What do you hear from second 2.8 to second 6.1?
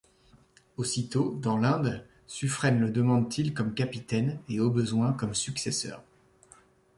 demande-t-il comme capitaine, et, au besoin, comme successeur.